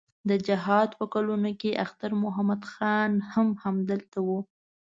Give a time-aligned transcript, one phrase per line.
[0.29, 4.29] د جهاد په کلونو کې اختر محمد خان هم هلته و.